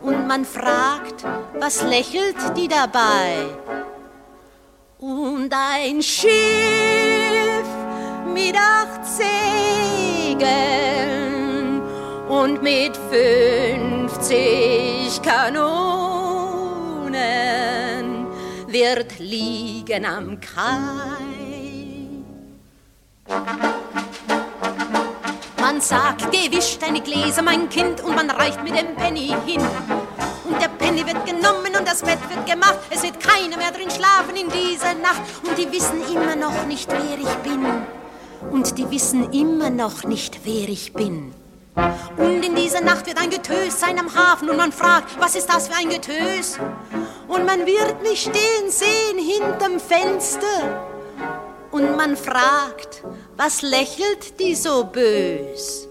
[0.00, 1.24] Und man fragt,
[1.58, 3.48] was lächelt die dabei?
[5.02, 6.30] Und ein Schiff
[8.34, 10.50] mit acht Segeln
[12.28, 14.28] und mit fünfzig
[15.22, 15.86] Kanonen
[18.66, 20.66] wird liegen am Kai.
[25.58, 29.62] Man sagt, gewisch deine Gläser, mein Kind, und man reicht mit dem Penny hin.
[30.50, 32.80] Und der Penny wird genommen und das Bett wird gemacht.
[32.90, 35.22] Es wird keiner mehr drin schlafen in dieser Nacht.
[35.46, 37.64] Und die wissen immer noch nicht, wer ich bin.
[38.50, 41.32] Und die wissen immer noch nicht, wer ich bin.
[42.16, 45.48] Und in dieser Nacht wird ein Getös sein am Hafen und man fragt, was ist
[45.48, 46.58] das für ein Getös?
[47.28, 50.84] Und man wird mich stehen sehen hinterm Fenster.
[51.70, 53.04] Und man fragt,
[53.36, 55.86] was lächelt die so bös?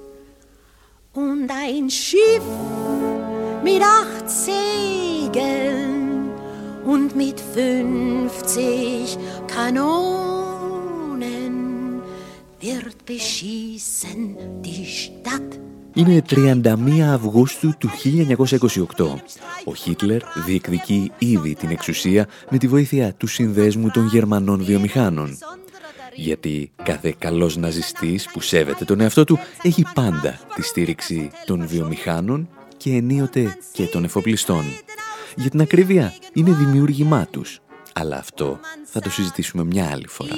[1.14, 2.44] Und ein Schiff
[3.64, 6.30] mit acht Segeln
[6.86, 9.18] und mit 50
[9.56, 11.50] Kanonen
[12.60, 15.60] wird beschießen die Stadt.
[15.94, 19.22] Είναι 31 Αυγούστου του 1928.
[19.64, 25.38] Ο Χίτλερ διεκδικεί ήδη την εξουσία με τη βοήθεια του συνδέσμου των Γερμανών βιομηχάνων.
[26.16, 32.50] Γιατί κάθε καλός ναζιστής που σέβεται τον εαυτό του έχει πάντα τη στήριξη των βιομηχάνων
[32.80, 34.64] και ενίοτε και των εφοπλιστών.
[35.36, 37.60] Για την ακρίβεια είναι δημιούργημά τους.
[37.94, 40.36] Αλλά αυτό θα το συζητήσουμε μια άλλη φορά.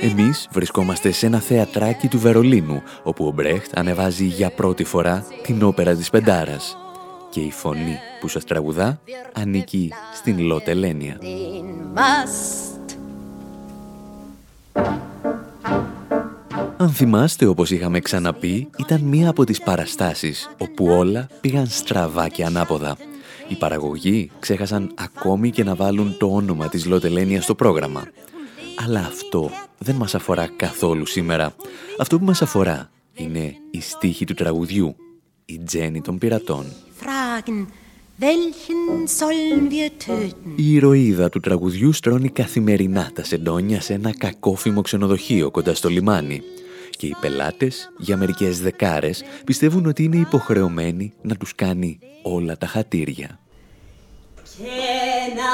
[0.00, 5.62] Εμείς βρισκόμαστε σε ένα θεατράκι του Βερολίνου, όπου ο Μπρέχτ ανεβάζει για πρώτη φορά την
[5.62, 6.76] όπερα της Πεντάρας.
[7.30, 9.00] Και η φωνή που σας τραγουδά
[9.32, 11.18] ανήκει στην Λότε Λένια.
[16.82, 22.44] Αν θυμάστε, όπως είχαμε ξαναπεί, ήταν μία από τις παραστάσεις όπου όλα πήγαν στραβά και
[22.44, 22.96] ανάποδα.
[23.48, 28.02] Οι παραγωγοί ξέχασαν ακόμη και να βάλουν το όνομα της Λοτελένια στο πρόγραμμα.
[28.84, 31.54] Αλλά αυτό δεν μας αφορά καθόλου σήμερα.
[31.98, 34.96] Αυτό που μας αφορά είναι η στίχη του τραγουδιού,
[35.44, 36.64] η Τζέννη των πειρατών.
[40.56, 46.42] Η ηρωίδα του τραγουδιού στρώνει καθημερινά τα σεντόνια σε ένα κακόφημο ξενοδοχείο κοντά στο λιμάνι
[47.02, 52.66] και οι πελάτες για μερικές δεκάρες πιστεύουν ότι είναι υποχρεωμένοι να τους κάνει όλα τα
[52.66, 53.38] χατήρια.
[54.56, 54.68] Και
[55.30, 55.52] ένα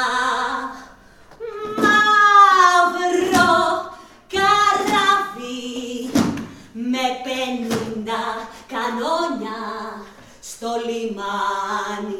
[1.76, 3.56] μαύρο
[4.32, 6.10] καράβι
[6.72, 8.22] με πενήντα
[8.68, 9.60] κανόνια
[10.40, 12.18] στο λιμάνι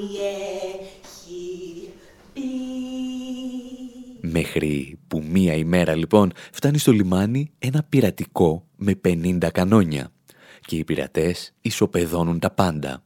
[4.60, 10.12] Μέχρι που μία ημέρα λοιπόν φτάνει στο λιμάνι ένα πειρατικό με 50 κανόνια
[10.60, 13.02] και οι πειρατές ισοπεδώνουν τα πάντα.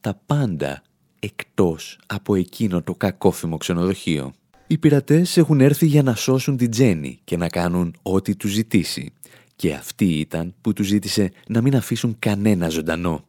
[0.00, 0.82] Τα πάντα
[1.18, 4.32] εκτός από εκείνο το κακόφημο ξενοδοχείο.
[4.66, 9.12] Οι πειρατές έχουν έρθει για να σώσουν την Τζέννη και να κάνουν ό,τι τους ζητήσει.
[9.56, 13.24] Και αυτή ήταν που τους ζήτησε να μην αφήσουν κανένα ζωντανό.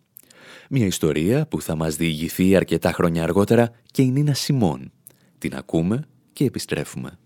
[0.69, 4.91] Μια ιστορία που θα μας διηγηθεί αρκετά χρόνια αργότερα και η Νίνα Σιμών.
[5.37, 7.17] Την ακούμε και επιστρέφουμε.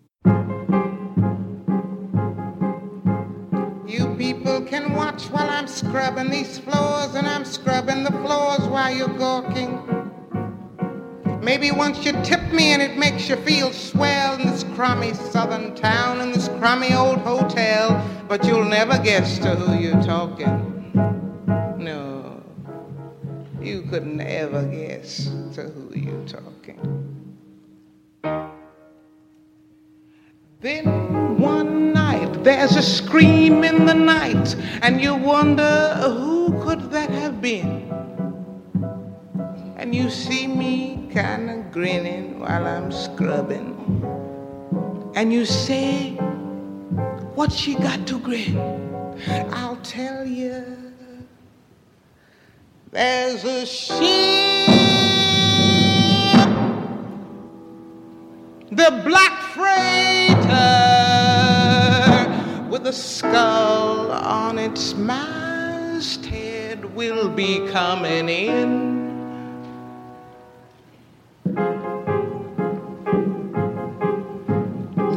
[4.68, 9.82] Can watch while I'm scrubbing these floors and I'm scrubbing the floors while you're gawking.
[11.42, 15.74] Maybe once you tip me and it makes you feel swell in this crummy southern
[15.74, 20.92] town in this crummy old hotel, but you'll never guess to who you're talking.
[21.78, 22.44] No,
[23.62, 27.24] you could never guess to who you're talking.
[30.60, 31.97] Then one
[32.48, 37.92] there's a scream in the night, and you wonder who could that have been?
[39.76, 43.76] And you see me kind of grinning while I'm scrubbing.
[45.14, 46.12] And you say,
[47.36, 48.58] What she got to grin?
[49.52, 50.64] I'll tell you.
[52.92, 54.00] There's a ship,
[58.72, 60.87] the black freighter
[62.88, 68.96] a skull on its masthead will be coming in.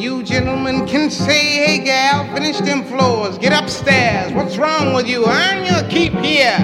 [0.01, 4.33] You gentlemen can say, hey gal, finish them floors, get upstairs.
[4.33, 5.25] What's wrong with you?
[5.29, 6.59] Earn your keep here.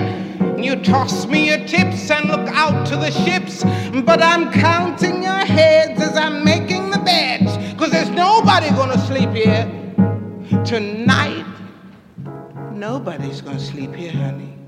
[0.59, 3.63] You toss me your tips and look out to the ships,
[4.05, 9.31] but I'm counting your heads as I'm making the beds, cause there's nobody gonna sleep
[9.31, 9.86] here.
[10.67, 11.47] Tonight,
[12.73, 14.59] nobody's gonna sleep here, honey.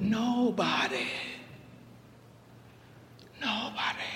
[0.00, 1.06] Nobody.
[3.42, 4.10] Nobody.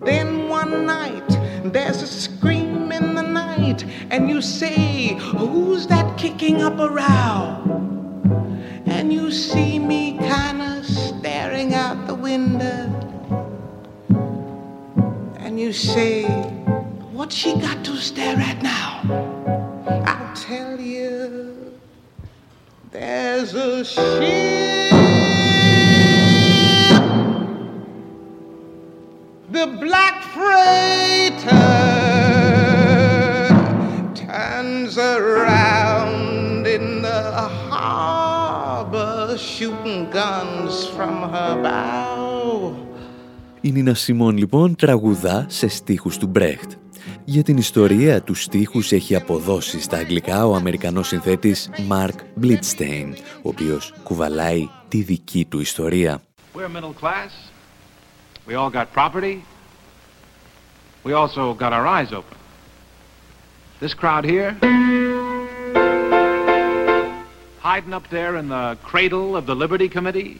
[0.00, 1.28] Then one night,
[1.64, 7.62] there's a scream in the night, and you say, Who's that kicking up a row?
[8.86, 12.90] And you see me kind of staring out the window,
[15.58, 16.24] you say,
[17.12, 19.02] What's she got to stare at now?
[20.06, 21.74] I'll tell you,
[22.92, 24.92] there's a ship.
[29.50, 31.48] The black freighter
[34.14, 37.32] turns around in the
[37.70, 42.07] harbor, shooting guns from her bow.
[43.60, 46.72] Η Νίνα Σιμών λοιπόν τραγουδά σε στίχους του Μπρέχτ.
[47.24, 53.48] Για την ιστορία τους στίχους έχει αποδώσει στα αγγλικά ο Αμερικανός συνθέτης Mark Blitstein, ο
[53.48, 56.20] οποίος κουβαλάει τη δική του ιστορία.
[56.54, 57.30] We're middle class.
[58.48, 59.36] We all got property.
[61.04, 62.36] We also got our eyes open.
[63.80, 64.50] This crowd here,
[67.68, 70.32] hiding up there in the cradle of the Liberty Committee,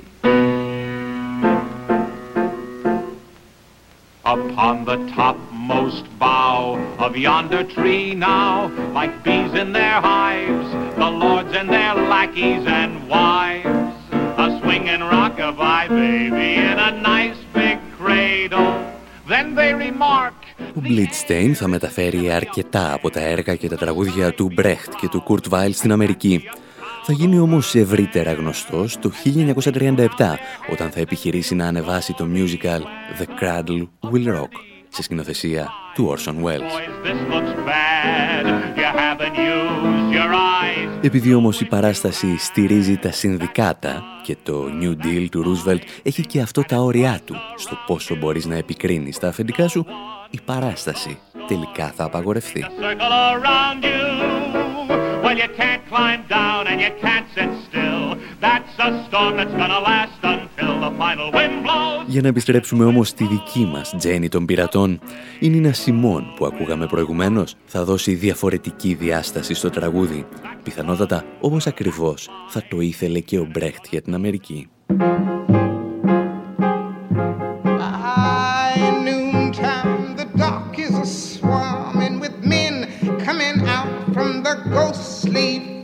[4.37, 8.53] upon the topmost bough of yonder tree now,
[8.99, 10.69] like bees in their hives,
[11.03, 13.95] the lords and their lackeys and wives,
[14.45, 18.73] a swinging rockabye baby in a nice big cradle.
[19.33, 20.35] Then they remark,
[20.75, 25.25] Ο Blitstein θα μεταφέρει αρκετά από τα έργα και τα τραγούδια του Brecht και του
[25.29, 26.43] Kurt Weill στην Αμερική.
[27.11, 30.07] Θα γίνει όμως ευρύτερα γνωστός το 1937
[30.73, 32.81] όταν θα επιχειρήσει να ανεβάσει το musical
[33.21, 34.53] The Cradle Will Rock
[34.89, 36.73] σε σκηνοθεσία του Orson Welles.
[37.05, 38.45] this looks bad.
[38.77, 41.05] You haven't used your eyes.
[41.05, 46.41] Επειδή όμως η παράσταση στηρίζει τα συνδικάτα και το New Deal του Roosevelt έχει και
[46.41, 49.87] αυτό τα όρια του στο πόσο μπορείς να επικρίνεις τα αφεντικά σου,
[50.31, 52.65] η παράσταση τελικά θα απαγορευτεί.
[55.99, 56.29] Circle around you.
[56.29, 58.17] Well, you can't climb down and you can't sit still.
[58.41, 62.07] That's a storm that's gonna last until the final wind blows.
[62.07, 65.01] Για να επιστρέψουμε όμως στη δική μας Τζέννη των πειρατών,
[65.39, 70.27] η Νίνα Σιμών που ακούγαμε προηγουμένως θα δώσει διαφορετική διάσταση στο τραγούδι.
[70.63, 74.69] Πιθανότατα όπως ακριβώς θα το ήθελε και ο Μπρέχτ για την Αμερική.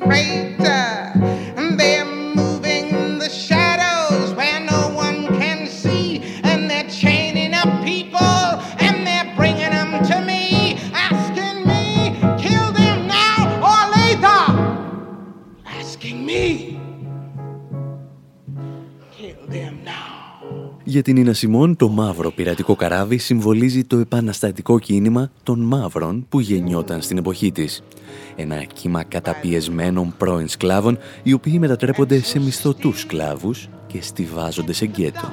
[0.05, 0.44] praise.
[20.95, 26.41] Για την Ίνα Σιμών, το μαύρο πειρατικό καράβι συμβολίζει το επαναστατικό κίνημα των μαύρων που
[26.41, 27.83] γεννιόταν στην εποχή της.
[28.37, 35.31] Ένα κύμα καταπιεσμένων πρώην σκλάβων, οι οποίοι μετατρέπονται σε μισθωτούς σκλάβους και στηβάζονται σε γκέτο.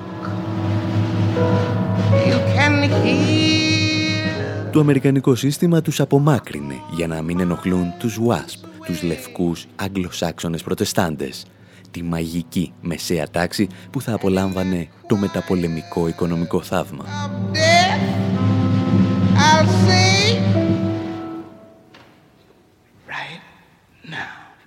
[2.28, 4.71] You can hear.
[4.71, 11.45] Το αμερικανικό σύστημα τους απομάκρυνε για να μην ενοχλούν τους WASP, τους λευκούς Αγγλοσάξονες προτεστάντες,
[11.91, 17.06] τη μαγική μεσαία τάξη που θα απολάμβανε το μεταπολεμικό οικονομικό θαύμα.
[17.54, 18.01] death,
[19.36, 20.12] I'll say,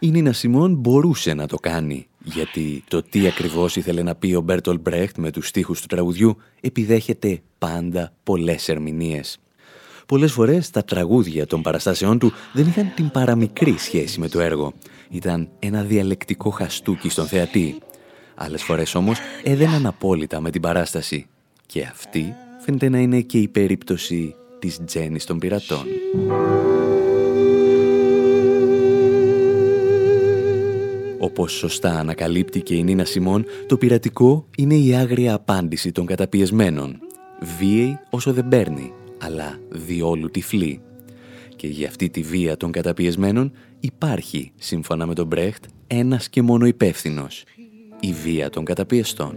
[0.05, 4.41] Η Νίνα Σιμών μπορούσε να το κάνει, γιατί το τι ακριβώς ήθελε να πει ο
[4.41, 9.39] Μπέρτολ Μπρέχτ με τους στίχους του τραγουδιού επιδέχεται πάντα πολλές ερμηνείες.
[10.07, 14.73] Πολλές φορές τα τραγούδια των παραστάσεών του δεν είχαν την παραμικρή σχέση με το έργο.
[15.15, 17.79] Ήταν ένα διαλεκτικό χαστούκι στον θεατή.
[18.35, 21.27] Άλλες φορές όμως έδαιναν απόλυτα με την παράσταση.
[21.67, 25.85] Και αυτή φαίνεται να είναι και η περίπτωση της Τζέννης των πειρατών.
[31.19, 37.01] Όπως σωστά ανακαλύπτει και η Νίνα Σιμών, το πειρατικό είναι η άγρια απάντηση των καταπιεσμένων.
[37.59, 40.81] Βίαιη όσο δεν παίρνει, αλλά διόλου τυφλή.
[41.57, 46.67] Και για αυτή τη βία των καταπιεσμένων υπάρχει, σύμφωνα με τον Μπρέχτ, ένας και μόνο
[46.67, 47.45] υπεύθυνος.
[48.01, 49.37] Η βία των καταπιεστών.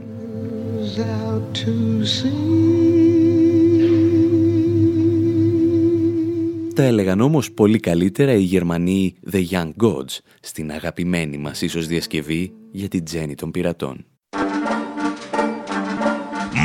[6.75, 12.51] Τα έλεγαν όμως πολύ καλύτερα οι Γερμανοί The Young Gods στην αγαπημένη μας ίσως διασκευή
[12.71, 14.05] για την Τζέννη των πειρατών.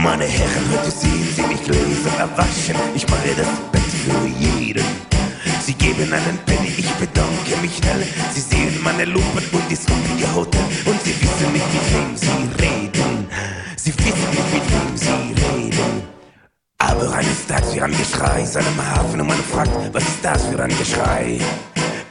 [0.04, 2.76] Meine Herren, heute sehen Sie mich gläsern erwaschen.
[2.98, 4.84] Ich mache das Bett für jeden.
[6.02, 8.04] Geben einen Penny, ich bedanke mich schnell.
[8.32, 10.60] Sie sehen meine Lumpen und die sumpige Hotel.
[10.84, 12.26] Und Sie wissen nicht, mit wem Sie
[12.60, 13.28] reden.
[13.76, 16.02] Sie wissen nicht, mit wem Sie reden.
[16.78, 20.60] Aber eines Tages wir ein Geschrei seinem Hafen und man fragt, was ist das für
[20.60, 21.38] ein Geschrei?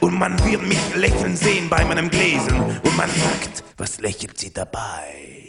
[0.00, 4.54] Und man wird mich lächeln sehen bei meinem Gläsen und man fragt, was lächelt sie
[4.54, 5.41] dabei?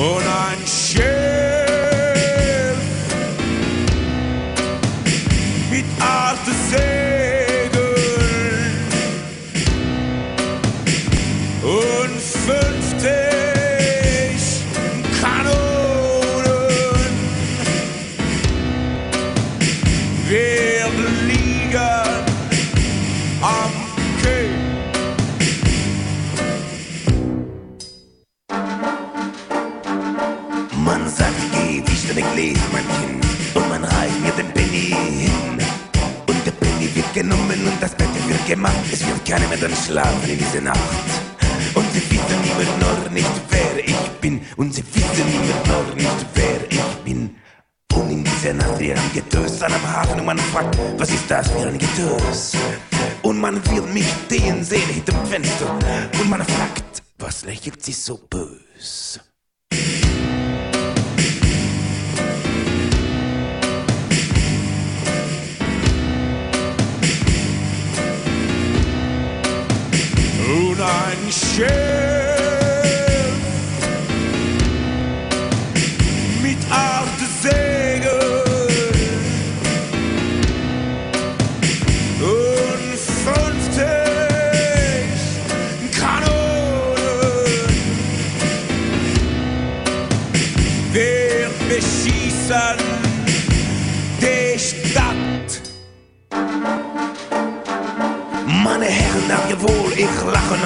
[0.00, 1.37] and I'm sure.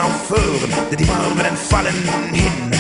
[0.03, 2.71] Aufhören, denn die Farben fallen hin.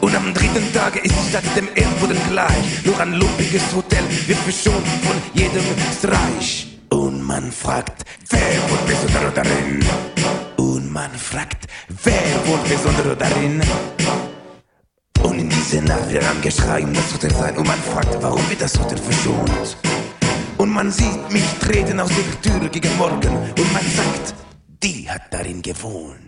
[0.00, 2.84] Und am dritten Tage ist die Stadt dem Erdboden gleich.
[2.84, 5.64] Nur ein lumpiges Hotel wird verschont von jedem
[5.98, 6.78] Streich.
[6.90, 9.84] Und man fragt, wer wohnt besonders darin?
[10.56, 11.66] Und man fragt,
[12.04, 13.60] wer wohnt besonders darin?
[15.22, 17.56] Und in dieser Nacht wird ein Geschrei um das Hotel sein.
[17.56, 19.76] Und man fragt, warum wird das Hotel verschont?
[20.58, 23.36] Und man sieht mich treten aus der Tür gegen Morgen.
[23.36, 24.34] Und man sagt,
[24.82, 26.25] die hat darin gewohnt.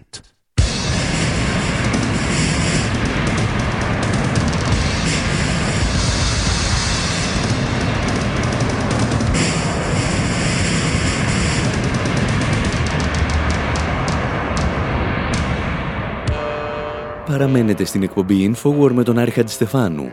[17.29, 20.11] Παραμένετε στην εκπομπή Infowar με τον Άρη Χατζηστεφάνου.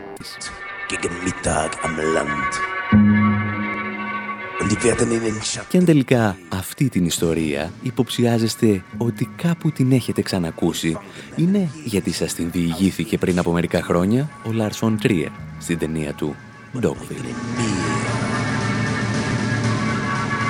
[0.90, 2.52] Gegen Mittag am Land.
[4.60, 5.66] Und die werden in den Schatten.
[5.68, 10.98] Και αν τελικά αυτή την ιστορία υποψιάζεστε ότι κάπου την έχετε ξανακούσει,
[11.36, 16.36] είναι γιατί σας την διηγήθηκε πριν από μερικά χρόνια ο Λάρσον Τρίερ στην ταινία του
[16.82, 17.34] Dogville.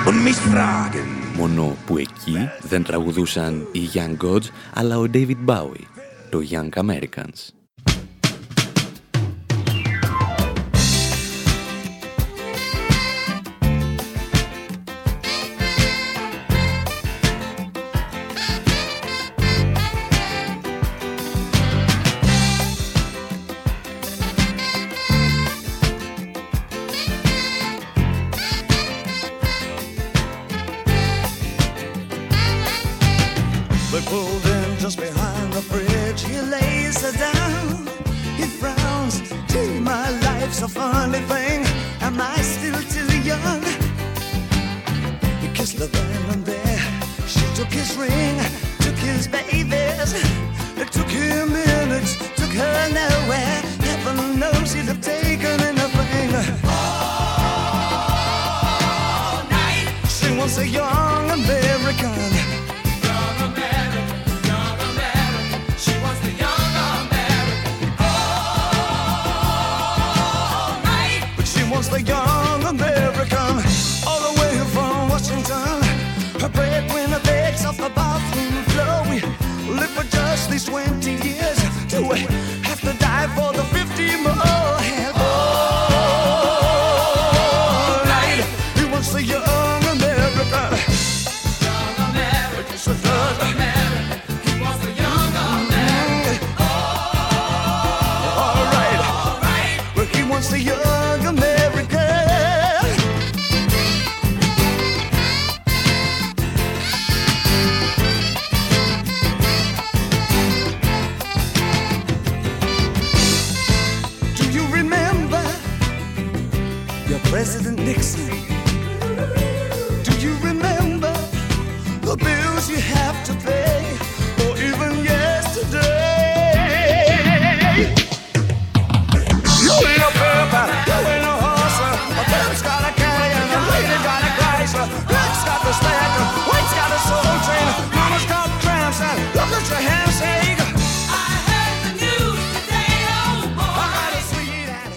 [0.07, 1.07] Und mich fragen.
[1.37, 5.96] Μόνο που εκεί δεν τραγουδούσαν οι Young Gods, αλλά ο David Bowie,
[6.29, 7.56] το Young Americans.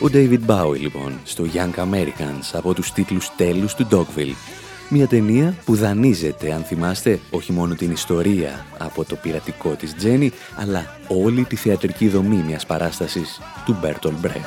[0.02, 4.34] Ο David Bowie λοιπόν στο Young Americans από τους τίτλους τέλους του Dogville.
[4.88, 10.32] Μια ταινία που δανείζεται, αν θυμάστε, όχι μόνο την ιστορία από το πειρατικό της Τζένι,
[10.56, 14.44] αλλά όλη τη θεατρική δομή μιας παράστασης του Μπέρτολ Μπρέχτ.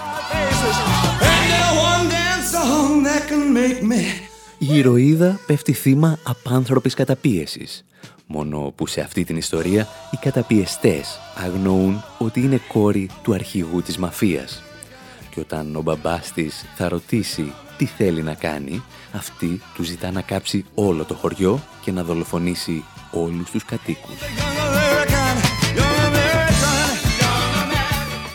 [1.91, 4.03] One dance song that can make me
[4.57, 7.85] Η ηρωίδα πέφτει θύμα απάνθρωπης καταπίεσης.
[8.25, 13.97] Μόνο που σε αυτή την ιστορία οι καταπιεστές αγνοούν ότι είναι κόρη του αρχηγού της
[13.97, 14.63] μαφίας.
[15.33, 20.21] Και όταν ο μπαμπάς της θα ρωτήσει τι θέλει να κάνει, αυτή του ζητά να
[20.21, 24.15] κάψει όλο το χωριό και να δολοφονήσει όλους τους κατοίκους.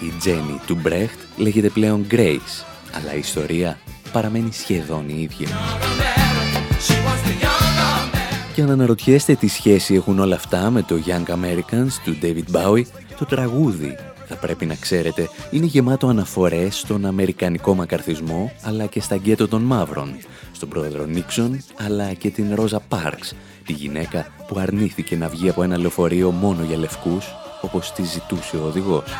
[0.00, 3.78] Η Τζένι του Μπρέχτ λέγεται πλέον Grace, αλλά η ιστορία
[4.12, 5.48] παραμένει σχεδόν η ίδια.
[8.54, 12.84] Και αν αναρωτιέστε τι σχέση έχουν όλα αυτά με το Young Americans του David Bowie,
[13.18, 13.96] το τραγούδι,
[14.28, 19.62] θα πρέπει να ξέρετε, είναι γεμάτο αναφορές στον αμερικανικό μακαρθισμό, αλλά και στα γκέτο των
[19.62, 20.16] μαύρων,
[20.52, 23.34] στον πρόεδρο Νίξον, αλλά και την Ρόζα Πάρξ,
[23.66, 27.26] τη γυναίκα που αρνήθηκε να βγει από ένα λεωφορείο μόνο για λευκούς,
[27.60, 29.10] όπως τη ζητούσε ο οδηγός.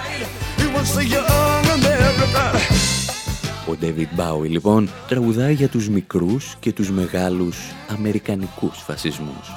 [3.68, 9.52] Ο David Bowie λοιπόν τραγουδάει για τους μικρούς και τους μεγάλους αμερικανικούς φασισμούς.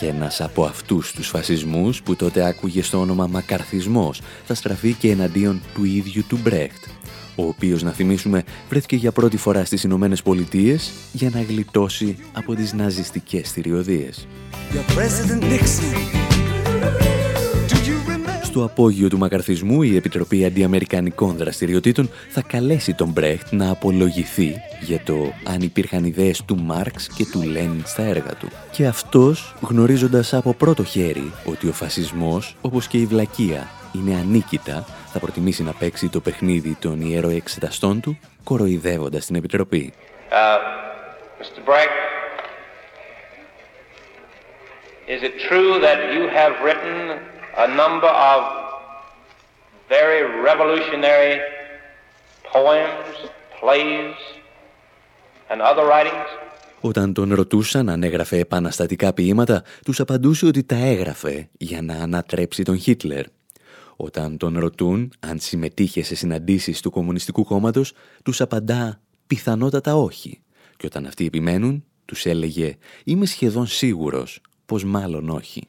[0.00, 5.10] Και ένας από αυτούς τους φασισμούς που τότε άκουγε στο όνομα μακαρθισμός θα στραφεί και
[5.10, 6.84] εναντίον του ίδιου του Μπρέχτ,
[7.36, 12.54] ο οποίος να θυμίσουμε βρέθηκε για πρώτη φορά στις Ηνωμένες Πολιτείες για να γλιτώσει από
[12.54, 14.26] τις ναζιστικές θηριωδίες.
[18.50, 25.00] Στο απόγειο του μακαρθισμού, η Επιτροπή Αντιαμερικανικών Δραστηριοτήτων θα καλέσει τον Μπρέχτ να απολογηθεί για
[25.04, 28.48] το αν υπήρχαν ιδέες του Μάρξ και του Λένιν στα έργα του.
[28.70, 34.84] Και αυτός, γνωρίζοντας από πρώτο χέρι ότι ο φασισμός, όπως και η βλακεία, είναι ανίκητα,
[35.12, 39.92] θα προτιμήσει να παίξει το παιχνίδι των ιεροεξεταστών του, κοροϊδεύοντας την Επιτροπή.
[40.30, 40.58] Uh,
[41.40, 41.60] Mr.
[41.68, 41.96] Brecht,
[45.14, 48.40] is it true that you have written a number of
[49.88, 51.40] very revolutionary
[52.52, 53.16] poems,
[53.60, 54.14] plays,
[55.50, 56.28] and other writings?
[56.80, 62.62] Όταν τον ρωτούσαν αν έγραφε επαναστατικά ποίηματα, τους απαντούσε ότι τα έγραφε για να ανατρέψει
[62.62, 63.24] τον Χίτλερ.
[63.96, 67.92] Όταν τον ρωτούν αν συμμετείχε σε συναντήσεις του Κομμουνιστικού Κόμματος,
[68.22, 70.40] τους απαντά πιθανότατα όχι.
[70.76, 75.68] Και όταν αυτοί επιμένουν, τους έλεγε «Είμαι σχεδόν σίγουρος πως μάλλον όχι».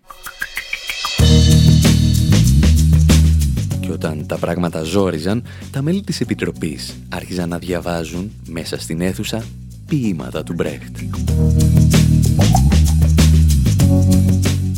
[3.82, 9.44] Και όταν τα πράγματα ζόριζαν, τα μέλη της Επιτροπής άρχιζαν να διαβάζουν μέσα στην αίθουσα
[9.88, 10.98] ποίηματα του Μπρέχτ.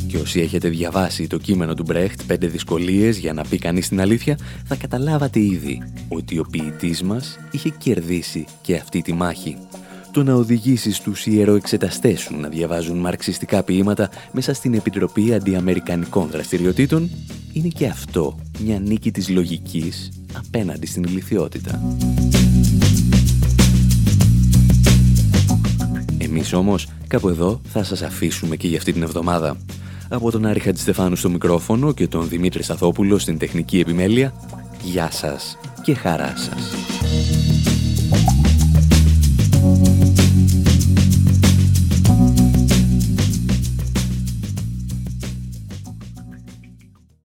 [0.07, 4.01] Και όσοι έχετε διαβάσει το κείμενο του Μπρέχτ «Πέντε δυσκολίες για να πει κανείς την
[4.01, 9.57] αλήθεια», θα καταλάβατε ήδη ότι ο ποιητής μας είχε κερδίσει και αυτή τη μάχη.
[10.13, 17.09] Το να οδηγήσεις τους ιεροεξεταστές σου να διαβάζουν μαρξιστικά ποίηματα μέσα στην Επιτροπή Αντιαμερικανικών Δραστηριοτήτων
[17.53, 21.81] είναι και αυτό μια νίκη της λογικής απέναντι στην ηλικιότητα.
[26.17, 29.57] Εμείς όμως κάπου εδώ θα σας αφήσουμε και για αυτή την εβδομάδα.
[30.09, 34.33] Από τον Άρη Χατζηστεφάνου στο μικρόφωνο και τον Δημήτρη Σταθόπουλο στην τεχνική επιμέλεια,
[34.83, 36.73] γεια σας και χαρά σας.